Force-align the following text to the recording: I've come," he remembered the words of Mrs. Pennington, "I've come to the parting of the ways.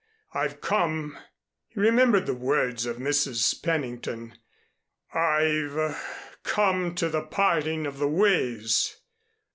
I've 0.33 0.61
come," 0.61 1.15
he 1.67 1.79
remembered 1.79 2.25
the 2.25 2.33
words 2.33 2.87
of 2.87 2.97
Mrs. 2.97 3.61
Pennington, 3.61 4.33
"I've 5.13 5.95
come 6.41 6.95
to 6.95 7.07
the 7.07 7.21
parting 7.21 7.85
of 7.85 7.99
the 7.99 8.07
ways. 8.07 8.97